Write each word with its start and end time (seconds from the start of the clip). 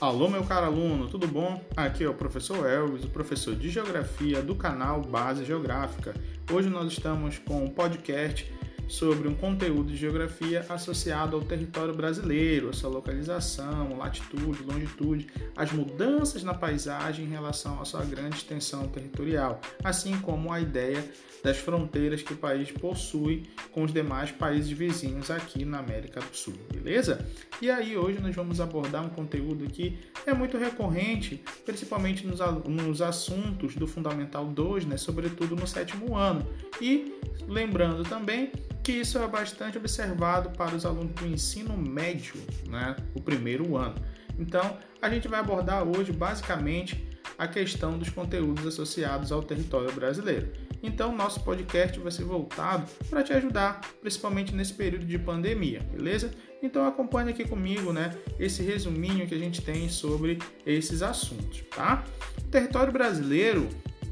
Alô, 0.00 0.28
meu 0.28 0.44
caro 0.44 0.66
aluno, 0.66 1.08
tudo 1.08 1.26
bom? 1.26 1.60
Aqui 1.76 2.04
é 2.04 2.08
o 2.08 2.14
professor 2.14 2.64
Elvis, 2.64 3.02
o 3.02 3.08
professor 3.08 3.56
de 3.56 3.68
Geografia 3.68 4.40
do 4.40 4.54
canal 4.54 5.02
Base 5.02 5.44
Geográfica. 5.44 6.14
Hoje 6.52 6.70
nós 6.70 6.92
estamos 6.92 7.38
com 7.38 7.64
um 7.64 7.68
podcast 7.68 8.48
sobre 8.88 9.28
um 9.28 9.34
conteúdo 9.34 9.92
de 9.92 9.96
geografia 9.96 10.64
associado 10.68 11.36
ao 11.36 11.42
território 11.42 11.94
brasileiro, 11.94 12.70
a 12.70 12.72
sua 12.72 12.88
localização, 12.88 13.96
latitude, 13.98 14.62
longitude, 14.62 15.26
as 15.54 15.70
mudanças 15.70 16.42
na 16.42 16.54
paisagem 16.54 17.26
em 17.26 17.28
relação 17.28 17.80
à 17.80 17.84
sua 17.84 18.04
grande 18.04 18.36
extensão 18.36 18.88
territorial, 18.88 19.60
assim 19.84 20.18
como 20.20 20.50
a 20.50 20.60
ideia 20.60 21.04
das 21.44 21.58
fronteiras 21.58 22.22
que 22.22 22.32
o 22.32 22.36
país 22.36 22.70
possui 22.72 23.44
com 23.70 23.84
os 23.84 23.92
demais 23.92 24.32
países 24.32 24.70
vizinhos 24.70 25.30
aqui 25.30 25.64
na 25.64 25.78
América 25.78 26.20
do 26.20 26.34
Sul, 26.34 26.54
beleza? 26.72 27.24
E 27.60 27.70
aí 27.70 27.96
hoje 27.96 28.20
nós 28.20 28.34
vamos 28.34 28.60
abordar 28.60 29.04
um 29.04 29.10
conteúdo 29.10 29.66
que 29.66 29.98
é 30.26 30.32
muito 30.32 30.58
recorrente, 30.58 31.42
principalmente 31.64 32.26
nos, 32.26 32.40
nos 32.66 33.02
assuntos 33.02 33.74
do 33.74 33.86
Fundamental 33.86 34.46
2, 34.46 34.86
né, 34.86 34.96
sobretudo 34.96 35.54
no 35.54 35.66
sétimo 35.66 36.16
ano. 36.16 36.44
E 36.80 37.14
lembrando 37.46 38.02
também 38.04 38.50
que 38.88 38.92
isso 38.92 39.18
é 39.18 39.28
bastante 39.28 39.76
observado 39.76 40.48
para 40.56 40.74
os 40.74 40.86
alunos 40.86 41.12
do 41.12 41.26
ensino 41.26 41.76
médio, 41.76 42.36
né, 42.66 42.96
o 43.14 43.20
primeiro 43.20 43.76
ano. 43.76 43.96
Então, 44.38 44.78
a 45.02 45.10
gente 45.10 45.28
vai 45.28 45.40
abordar 45.40 45.86
hoje 45.86 46.10
basicamente 46.10 47.06
a 47.36 47.46
questão 47.46 47.98
dos 47.98 48.08
conteúdos 48.08 48.66
associados 48.66 49.30
ao 49.30 49.42
território 49.42 49.92
brasileiro. 49.92 50.50
Então, 50.82 51.14
nosso 51.14 51.44
podcast 51.44 52.00
vai 52.00 52.10
ser 52.10 52.24
voltado 52.24 52.90
para 53.10 53.22
te 53.22 53.30
ajudar, 53.34 53.82
principalmente 54.00 54.54
nesse 54.54 54.72
período 54.72 55.04
de 55.04 55.18
pandemia, 55.18 55.80
beleza? 55.80 56.30
Então, 56.62 56.86
acompanhe 56.86 57.28
aqui 57.28 57.46
comigo, 57.46 57.92
né, 57.92 58.16
esse 58.38 58.62
resuminho 58.62 59.26
que 59.26 59.34
a 59.34 59.38
gente 59.38 59.60
tem 59.60 59.90
sobre 59.90 60.38
esses 60.64 61.02
assuntos, 61.02 61.62
tá? 61.76 62.04
O 62.38 62.48
território 62.48 62.90
brasileiro 62.90 63.68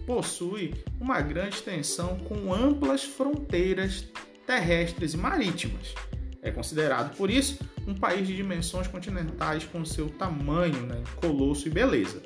possui 0.06 0.75
uma 1.01 1.23
grande 1.23 1.56
extensão 1.56 2.19
com 2.19 2.53
amplas 2.53 3.05
fronteiras 3.05 4.06
terrestres 4.47 5.14
e 5.14 5.16
marítimas. 5.16 5.94
É 6.41 6.50
considerado, 6.50 7.16
por 7.16 7.28
isso, 7.28 7.58
um 7.86 7.94
país 7.94 8.27
de 8.27 8.36
dimensões 8.36 8.86
continentais 8.86 9.64
com 9.64 9.84
seu 9.84 10.08
tamanho, 10.08 10.80
né, 10.83 11.02
colosso 11.16 11.66
e 11.66 11.70
beleza. 11.70 12.22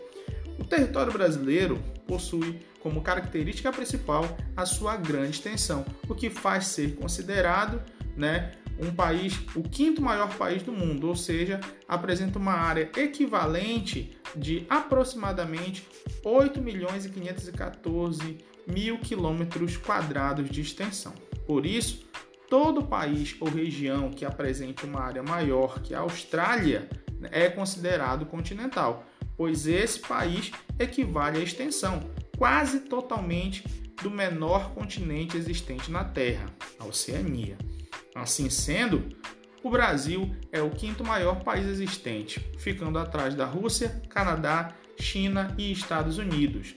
O 0.59 0.65
território 0.65 1.13
brasileiro 1.13 1.83
possui 2.07 2.61
como 2.81 3.03
característica 3.03 3.73
principal 3.73 4.25
a 4.57 4.67
sua 4.67 4.97
grande 4.97 5.31
extensão, 5.31 5.85
o 6.09 6.15
que 6.15 6.29
faz 6.29 6.67
ser 6.67 6.97
considerado 6.97 7.83
né, 8.17 8.53
um 8.79 8.93
país, 8.93 9.39
o 9.55 9.63
quinto 9.63 10.03
maior 10.03 10.35
país 10.37 10.63
do 10.63 10.73
mundo, 10.73 11.09
ou 11.09 11.17
seja, 11.17 11.61
apresenta 11.87 12.39
uma 12.39 12.53
área 12.53 12.91
equivalente 12.97 14.19
de 14.35 14.67
aproximadamente 14.69 15.87
8 16.25 16.61
milhões 16.61 17.05
e 17.05 17.11
514 17.11 18.39
mil 18.67 18.99
quilômetros 18.99 19.77
quadrados 19.77 20.49
de 20.49 20.61
extensão. 20.61 21.13
Por 21.47 21.67
isso, 21.67 22.09
todo 22.51 22.85
país 22.85 23.37
ou 23.41 23.49
região 23.49 24.11
que 24.11 24.25
apresente 24.25 24.85
uma 24.85 25.01
área 25.01 25.23
maior 25.23 25.81
que 25.81 25.95
a 25.95 26.01
Austrália 26.01 26.91
é 27.31 27.49
considerado 27.49 28.27
continental, 28.27 29.07
pois 29.37 29.69
esse 29.69 30.01
país 30.01 30.51
equivale 30.79 31.39
à 31.39 31.43
extensão 31.43 32.01
quase 32.37 32.81
totalmente 32.81 33.65
do 34.03 34.11
menor 34.11 34.73
continente 34.73 35.37
existente 35.37 35.91
na 35.93 36.03
Terra, 36.03 36.47
a 36.79 36.87
Oceania. 36.87 37.57
Assim 38.15 38.51
sendo, 38.51 39.09
o 39.63 39.71
Brasil 39.71 40.35
é 40.51 40.61
o 40.61 40.71
quinto 40.71 41.05
maior 41.05 41.45
país 41.45 41.67
existente, 41.67 42.41
ficando 42.59 42.99
atrás 42.99 43.35
da 43.35 43.45
Rússia, 43.45 44.03
Canadá, 44.09 44.75
China 44.99 45.55
e 45.57 45.71
Estados 45.71 46.19
Unidos. 46.19 46.75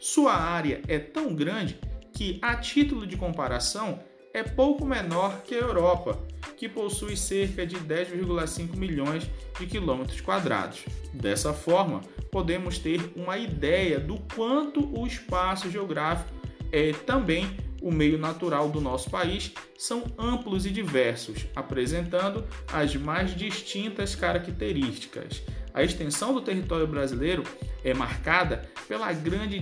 Sua 0.00 0.34
área 0.34 0.82
é 0.88 0.98
tão 0.98 1.34
grande 1.34 1.78
que, 2.12 2.38
a 2.42 2.56
título 2.56 3.06
de 3.06 3.16
comparação, 3.16 4.00
é 4.34 4.42
pouco 4.42 4.84
menor 4.84 5.42
que 5.42 5.54
a 5.54 5.58
Europa, 5.58 6.18
que 6.56 6.68
possui 6.68 7.16
cerca 7.16 7.66
de 7.66 7.76
10,5 7.76 8.76
milhões 8.76 9.28
de 9.58 9.66
quilômetros 9.66 10.20
quadrados. 10.20 10.84
Dessa 11.12 11.52
forma, 11.52 12.00
podemos 12.30 12.78
ter 12.78 13.12
uma 13.14 13.36
ideia 13.36 14.00
do 14.00 14.18
quanto 14.34 14.98
o 14.98 15.06
espaço 15.06 15.70
geográfico 15.70 16.30
é 16.70 16.92
também 16.92 17.54
o 17.82 17.90
meio 17.92 18.16
natural 18.16 18.70
do 18.70 18.80
nosso 18.80 19.10
país 19.10 19.52
são 19.76 20.04
amplos 20.16 20.64
e 20.64 20.70
diversos, 20.70 21.46
apresentando 21.54 22.46
as 22.72 22.94
mais 22.94 23.34
distintas 23.36 24.14
características. 24.14 25.42
A 25.74 25.82
extensão 25.82 26.32
do 26.32 26.40
território 26.40 26.86
brasileiro 26.86 27.42
é 27.84 27.92
marcada 27.92 28.62
pela 28.86 29.12
grande 29.12 29.58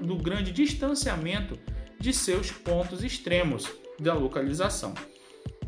do 0.00 0.16
grande 0.16 0.50
distanciamento 0.50 1.58
de 2.00 2.12
seus 2.12 2.50
pontos 2.50 3.04
extremos 3.04 3.83
da 3.98 4.14
localização. 4.14 4.94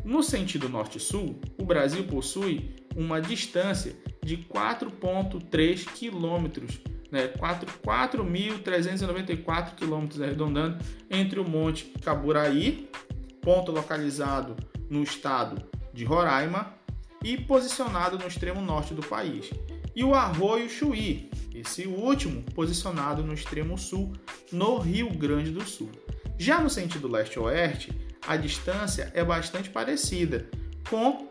No 0.03 0.23
sentido 0.23 0.69
norte-sul, 0.69 1.39
o 1.57 1.65
Brasil 1.65 2.03
possui 2.05 2.75
uma 2.95 3.21
distância 3.21 3.95
de 4.23 4.37
4,3 4.37 5.85
quilômetros 5.85 6.79
né, 7.11 7.27
4.394 7.27 9.75
quilômetros 9.75 10.21
arredondando 10.21 10.77
entre 11.09 11.39
o 11.39 11.47
Monte 11.47 11.85
Caburaí, 12.03 12.89
ponto 13.41 13.71
localizado 13.71 14.57
no 14.89 15.01
estado 15.03 15.63
de 15.93 16.03
Roraima 16.03 16.75
e 17.23 17.37
posicionado 17.37 18.17
no 18.17 18.27
extremo 18.27 18.59
norte 18.61 18.93
do 18.93 19.01
país, 19.01 19.49
e 19.95 20.03
o 20.03 20.13
Arroio 20.13 20.69
Chuí, 20.69 21.31
esse 21.55 21.87
último 21.87 22.43
posicionado 22.53 23.23
no 23.23 23.33
extremo 23.33 23.77
sul, 23.77 24.11
no 24.51 24.77
Rio 24.77 25.09
Grande 25.09 25.49
do 25.49 25.65
Sul. 25.65 25.89
Já 26.37 26.61
no 26.61 26.69
sentido 26.69 27.07
leste-oeste, 27.07 27.91
a 28.27 28.35
distância 28.35 29.11
é 29.13 29.23
bastante 29.23 29.69
parecida, 29.69 30.49
com 30.89 31.29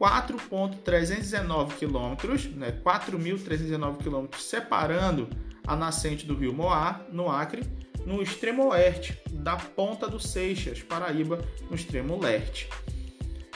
4.319 0.00 1.74
quilômetros, 1.74 2.46
né, 2.46 2.72
4.319 2.84 3.98
quilômetros 3.98 4.44
separando 4.44 5.28
a 5.66 5.76
nascente 5.76 6.24
do 6.24 6.34
rio 6.34 6.54
Moá, 6.54 7.04
no 7.12 7.30
Acre, 7.30 7.62
no 8.06 8.22
extremo 8.22 8.68
oeste 8.68 9.18
da 9.30 9.56
ponta 9.56 10.08
do 10.08 10.18
Seixas, 10.18 10.80
Paraíba, 10.80 11.44
no 11.68 11.76
extremo 11.76 12.18
leste. 12.18 12.68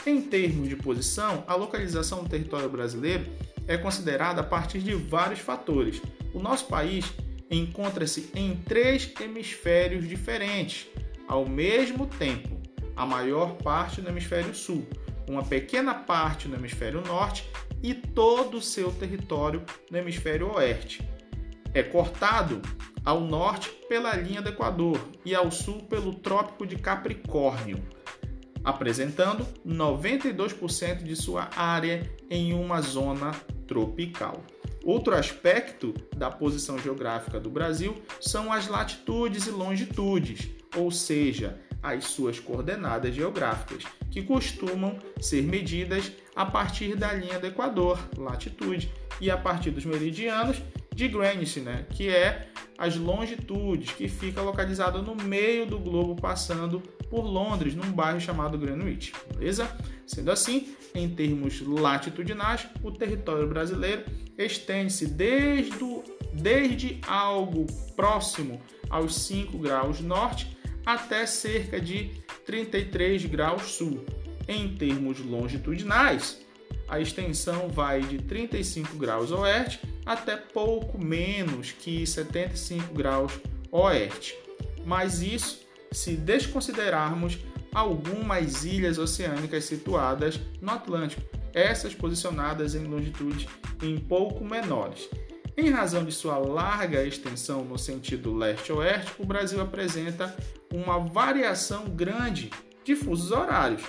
Em 0.04 0.20
termos 0.20 0.68
de 0.68 0.76
posição, 0.76 1.44
a 1.46 1.54
localização 1.54 2.24
do 2.24 2.28
território 2.28 2.68
brasileiro 2.68 3.24
é 3.66 3.78
considerada 3.78 4.40
a 4.40 4.44
partir 4.44 4.80
de 4.80 4.94
vários 4.94 5.40
fatores. 5.40 6.02
O 6.34 6.40
nosso 6.40 6.66
país 6.66 7.06
encontra-se 7.48 8.30
em 8.34 8.56
três 8.56 9.12
hemisférios 9.20 10.08
diferentes 10.08 10.88
ao 11.28 11.48
mesmo 11.48 12.06
tempo, 12.06 12.51
a 12.96 13.06
maior 13.06 13.56
parte 13.56 14.00
no 14.00 14.08
hemisfério 14.08 14.54
sul, 14.54 14.86
uma 15.28 15.42
pequena 15.42 15.94
parte 15.94 16.48
no 16.48 16.56
hemisfério 16.56 17.02
norte 17.06 17.48
e 17.82 17.94
todo 17.94 18.58
o 18.58 18.62
seu 18.62 18.92
território 18.92 19.62
no 19.90 19.98
hemisfério 19.98 20.52
oeste. 20.52 21.06
É 21.74 21.82
cortado 21.82 22.60
ao 23.04 23.20
norte 23.20 23.70
pela 23.88 24.14
linha 24.14 24.42
do 24.42 24.50
Equador 24.50 25.00
e 25.24 25.34
ao 25.34 25.50
sul 25.50 25.82
pelo 25.84 26.14
Trópico 26.14 26.66
de 26.66 26.76
Capricórnio, 26.76 27.82
apresentando 28.62 29.46
92% 29.66 31.02
de 31.02 31.16
sua 31.16 31.50
área 31.56 32.08
em 32.30 32.52
uma 32.52 32.80
zona 32.80 33.32
tropical. 33.66 34.44
Outro 34.84 35.14
aspecto 35.14 35.94
da 36.16 36.30
posição 36.30 36.78
geográfica 36.78 37.38
do 37.38 37.48
Brasil 37.48 38.00
são 38.20 38.52
as 38.52 38.66
latitudes 38.66 39.46
e 39.46 39.50
longitudes, 39.50 40.50
ou 40.76 40.90
seja, 40.90 41.60
as 41.82 42.04
suas 42.04 42.38
coordenadas 42.38 43.14
geográficas, 43.14 43.84
que 44.10 44.22
costumam 44.22 44.98
ser 45.20 45.42
medidas 45.42 46.12
a 46.34 46.46
partir 46.46 46.94
da 46.94 47.12
linha 47.12 47.38
do 47.38 47.46
Equador, 47.46 47.98
latitude, 48.16 48.90
e 49.20 49.30
a 49.30 49.36
partir 49.36 49.70
dos 49.70 49.84
meridianos 49.84 50.62
de 50.94 51.08
Greenwich, 51.08 51.60
né, 51.60 51.86
que 51.90 52.08
é 52.08 52.48
as 52.78 52.96
longitudes, 52.96 53.92
que 53.92 54.08
fica 54.08 54.42
localizado 54.42 55.02
no 55.02 55.14
meio 55.14 55.66
do 55.66 55.78
globo, 55.78 56.20
passando 56.20 56.80
por 57.08 57.24
Londres, 57.24 57.74
num 57.74 57.92
bairro 57.92 58.20
chamado 58.20 58.58
Greenwich, 58.58 59.12
beleza? 59.34 59.68
Sendo 60.06 60.30
assim, 60.30 60.74
em 60.94 61.08
termos 61.08 61.60
latitudinais, 61.60 62.66
o 62.82 62.90
território 62.90 63.46
brasileiro 63.48 64.04
estende-se 64.36 65.06
desde, 65.06 65.78
desde 66.32 67.00
algo 67.06 67.66
próximo 67.94 68.60
aos 68.90 69.14
5 69.14 69.58
graus 69.58 70.00
norte 70.00 70.56
até 70.84 71.26
cerca 71.26 71.80
de 71.80 72.10
33 72.44 73.26
graus 73.26 73.62
sul. 73.62 74.04
Em 74.48 74.74
termos 74.74 75.20
longitudinais, 75.20 76.40
a 76.88 77.00
extensão 77.00 77.68
vai 77.68 78.00
de 78.00 78.18
35 78.18 78.96
graus 78.96 79.30
oeste 79.30 79.80
até 80.04 80.36
pouco 80.36 81.02
menos 81.02 81.72
que 81.72 82.06
75 82.06 82.92
graus 82.92 83.32
oeste. 83.70 84.36
Mas 84.84 85.22
isso 85.22 85.60
se 85.92 86.16
desconsiderarmos 86.16 87.38
algumas 87.72 88.64
ilhas 88.64 88.98
oceânicas 88.98 89.64
situadas 89.64 90.38
no 90.60 90.70
Atlântico, 90.70 91.22
essas 91.54 91.94
posicionadas 91.94 92.74
em 92.74 92.84
longitude 92.84 93.48
em 93.82 93.98
pouco 93.98 94.44
menores. 94.44 95.08
Em 95.54 95.68
razão 95.68 96.02
de 96.02 96.12
sua 96.12 96.38
larga 96.38 97.04
extensão 97.04 97.62
no 97.62 97.78
sentido 97.78 98.34
leste-oeste, 98.34 99.12
o 99.18 99.26
Brasil 99.26 99.60
apresenta 99.60 100.34
uma 100.72 100.98
variação 100.98 101.84
grande 101.90 102.50
de 102.82 102.96
fusos 102.96 103.30
horários, 103.30 103.82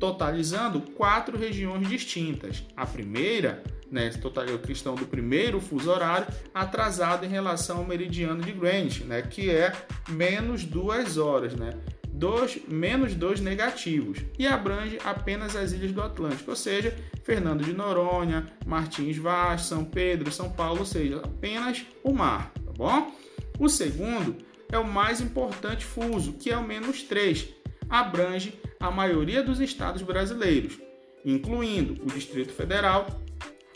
totalizando 0.00 0.80
quatro 0.80 1.38
regiões 1.38 1.88
distintas. 1.88 2.64
A 2.76 2.84
primeira, 2.84 3.62
né, 3.88 4.10
total, 4.10 4.46
questão 4.58 4.96
do 4.96 5.06
primeiro 5.06 5.60
fuso 5.60 5.90
horário, 5.90 6.26
atrasado 6.52 7.24
em 7.24 7.28
relação 7.28 7.78
ao 7.78 7.84
meridiano 7.84 8.42
de 8.42 8.50
Greenwich, 8.50 9.04
né, 9.04 9.22
que 9.22 9.48
é 9.48 9.72
menos 10.08 10.64
duas 10.64 11.16
horas, 11.16 11.54
né, 11.54 11.70
dois, 12.20 12.60
menos 12.68 13.14
dois 13.14 13.40
negativos, 13.40 14.18
e 14.38 14.46
abrange 14.46 14.98
apenas 15.02 15.56
as 15.56 15.72
ilhas 15.72 15.90
do 15.90 16.02
Atlântico, 16.02 16.50
ou 16.50 16.56
seja, 16.56 16.94
Fernando 17.24 17.64
de 17.64 17.72
Noronha, 17.72 18.46
Martins 18.66 19.16
Vaz, 19.16 19.62
São 19.62 19.86
Pedro, 19.86 20.30
São 20.30 20.50
Paulo, 20.50 20.80
ou 20.80 20.86
seja, 20.86 21.22
apenas 21.24 21.82
o 22.04 22.12
mar, 22.12 22.52
tá 22.54 22.72
bom? 22.76 23.10
O 23.58 23.70
segundo 23.70 24.36
é 24.70 24.78
o 24.78 24.86
mais 24.86 25.22
importante 25.22 25.84
fuso, 25.84 26.34
que 26.34 26.50
é 26.50 26.56
o 26.56 26.62
menos 26.62 27.02
3, 27.02 27.48
abrange 27.88 28.60
a 28.78 28.90
maioria 28.90 29.42
dos 29.42 29.58
estados 29.58 30.02
brasileiros, 30.02 30.78
incluindo 31.24 32.02
o 32.02 32.06
Distrito 32.06 32.52
Federal 32.52 33.06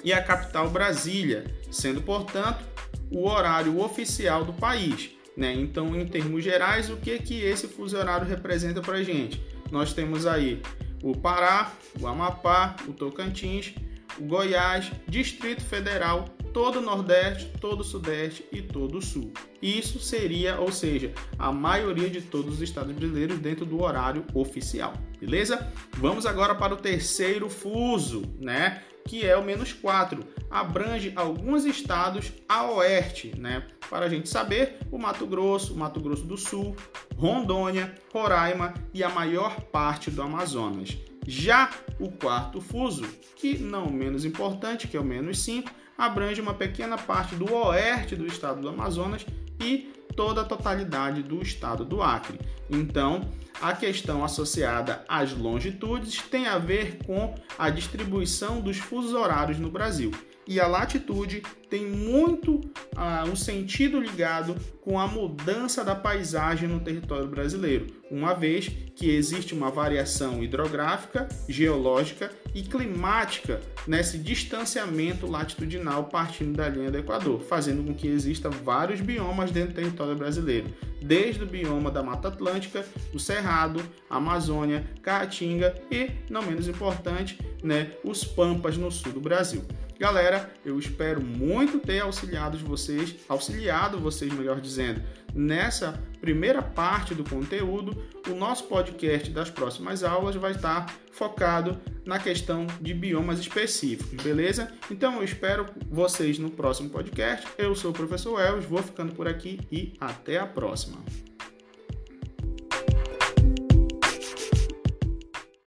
e 0.04 0.12
a 0.12 0.22
capital 0.22 0.68
Brasília, 0.68 1.44
sendo, 1.70 2.02
portanto, 2.02 2.62
o 3.10 3.26
horário 3.26 3.80
oficial 3.80 4.44
do 4.44 4.52
país. 4.52 5.10
Né? 5.36 5.52
Então, 5.54 5.98
em 5.98 6.06
termos 6.06 6.44
gerais, 6.44 6.90
o 6.90 6.96
que, 6.96 7.18
que 7.18 7.40
esse 7.40 7.66
fuso 7.66 7.96
horário 7.96 8.26
representa 8.26 8.80
para 8.80 8.98
a 8.98 9.02
gente? 9.02 9.42
Nós 9.70 9.92
temos 9.92 10.26
aí 10.26 10.62
o 11.02 11.16
Pará, 11.16 11.72
o 12.00 12.06
Amapá, 12.06 12.76
o 12.86 12.92
Tocantins, 12.92 13.74
o 14.18 14.24
Goiás, 14.24 14.90
Distrito 15.08 15.62
Federal, 15.62 16.26
todo 16.54 16.78
o 16.78 16.80
Nordeste, 16.80 17.50
todo 17.60 17.80
o 17.80 17.84
Sudeste 17.84 18.46
e 18.52 18.62
todo 18.62 18.98
o 18.98 19.02
Sul. 19.02 19.32
Isso 19.60 19.98
seria, 19.98 20.60
ou 20.60 20.70
seja, 20.70 21.12
a 21.36 21.50
maioria 21.50 22.08
de 22.08 22.22
todos 22.22 22.54
os 22.54 22.62
estados 22.62 22.94
brasileiros 22.94 23.40
dentro 23.40 23.66
do 23.66 23.82
horário 23.82 24.24
oficial, 24.32 24.94
beleza? 25.20 25.68
Vamos 25.96 26.24
agora 26.24 26.54
para 26.54 26.72
o 26.72 26.76
terceiro 26.76 27.50
fuso, 27.50 28.22
né? 28.38 28.84
Que 29.04 29.26
é 29.26 29.36
o 29.36 29.44
menos 29.44 29.72
4. 29.72 30.24
Abrange 30.48 31.12
alguns 31.16 31.64
estados 31.64 32.32
a 32.48 32.70
oeste, 32.70 33.34
né? 33.36 33.66
Para 33.90 34.06
a 34.06 34.08
gente 34.08 34.28
saber, 34.28 34.78
o 34.92 34.98
Mato 34.98 35.26
Grosso, 35.26 35.74
o 35.74 35.76
Mato 35.76 36.00
Grosso 36.00 36.24
do 36.24 36.38
Sul, 36.38 36.76
Rondônia, 37.16 37.94
Roraima 38.12 38.72
e 38.94 39.02
a 39.02 39.10
maior 39.10 39.60
parte 39.60 40.08
do 40.08 40.22
Amazonas. 40.22 40.96
Já 41.26 41.70
o 41.98 42.10
quarto 42.10 42.60
fuso, 42.60 43.04
que 43.36 43.58
não 43.58 43.90
menos 43.90 44.24
importante, 44.24 44.86
que 44.86 44.96
é 44.96 45.00
o 45.00 45.04
menos 45.04 45.38
5, 45.40 45.70
abrange 45.96 46.40
uma 46.40 46.54
pequena 46.54 46.96
parte 46.96 47.34
do 47.34 47.52
oeste 47.52 48.16
do 48.16 48.26
estado 48.26 48.60
do 48.60 48.68
Amazonas 48.68 49.24
e 49.60 49.92
toda 50.16 50.42
a 50.42 50.44
totalidade 50.44 51.22
do 51.22 51.42
estado 51.42 51.84
do 51.84 52.02
Acre. 52.02 52.38
Então, 52.70 53.28
a 53.60 53.72
questão 53.72 54.24
associada 54.24 55.04
às 55.08 55.32
longitudes 55.32 56.22
tem 56.22 56.46
a 56.46 56.58
ver 56.58 56.98
com 57.04 57.34
a 57.58 57.70
distribuição 57.70 58.60
dos 58.60 58.78
fusos 58.78 59.12
horários 59.12 59.58
no 59.58 59.70
Brasil 59.70 60.10
e 60.46 60.60
a 60.60 60.66
latitude 60.66 61.42
tem 61.70 61.86
muito 61.86 62.60
ah, 62.94 63.24
um 63.26 63.34
sentido 63.34 63.98
ligado 63.98 64.54
com 64.82 64.98
a 64.98 65.06
mudança 65.06 65.82
da 65.82 65.94
paisagem 65.94 66.68
no 66.68 66.80
território 66.80 67.26
brasileiro, 67.26 67.86
uma 68.10 68.34
vez 68.34 68.68
que 68.94 69.10
existe 69.10 69.54
uma 69.54 69.70
variação 69.70 70.42
hidrográfica, 70.42 71.28
geológica 71.48 72.30
e 72.54 72.62
climática 72.62 73.60
nesse 73.86 74.16
distanciamento 74.16 75.26
latitudinal 75.26 76.04
partindo 76.04 76.56
da 76.56 76.68
linha 76.68 76.90
do 76.90 76.98
Equador, 76.98 77.40
fazendo 77.40 77.84
com 77.84 77.94
que 77.94 78.06
exista 78.06 78.48
vários 78.48 79.00
biomas 79.00 79.50
dentro 79.50 79.72
do 79.72 79.76
território 79.76 80.14
brasileiro, 80.14 80.68
desde 81.02 81.42
o 81.42 81.46
bioma 81.46 81.90
da 81.90 82.02
Mata 82.02 82.28
Atlântica, 82.28 82.86
o 83.12 83.18
Cerrado, 83.18 83.82
Amazônia, 84.08 84.88
Caatinga 85.02 85.74
e, 85.90 86.10
não 86.30 86.42
menos 86.42 86.68
importante, 86.68 87.38
né, 87.62 87.90
os 88.04 88.24
Pampas 88.24 88.76
no 88.76 88.90
sul 88.90 89.12
do 89.12 89.20
Brasil. 89.20 89.64
Galera, 89.98 90.52
eu 90.64 90.78
espero 90.78 91.22
muito 91.22 91.78
ter 91.78 92.00
auxiliado 92.00 92.58
vocês, 92.58 93.14
auxiliado 93.28 93.98
vocês, 93.98 94.32
melhor 94.32 94.60
dizendo, 94.60 95.02
nessa 95.32 96.02
primeira 96.20 96.62
parte 96.62 97.14
do 97.14 97.28
conteúdo. 97.28 98.02
O 98.28 98.34
nosso 98.34 98.64
podcast 98.64 99.30
das 99.30 99.50
próximas 99.50 100.02
aulas 100.02 100.34
vai 100.34 100.52
estar 100.52 100.92
focado 101.12 101.80
na 102.04 102.18
questão 102.18 102.66
de 102.80 102.92
biomas 102.92 103.38
específicos, 103.38 104.22
beleza? 104.22 104.72
Então 104.90 105.16
eu 105.16 105.24
espero 105.24 105.66
vocês 105.88 106.38
no 106.38 106.50
próximo 106.50 106.90
podcast. 106.90 107.46
Eu 107.56 107.74
sou 107.74 107.90
o 107.90 107.94
professor 107.94 108.40
Elvis, 108.40 108.64
vou 108.64 108.82
ficando 108.82 109.14
por 109.14 109.28
aqui 109.28 109.60
e 109.70 109.94
até 110.00 110.38
a 110.38 110.46
próxima. 110.46 110.98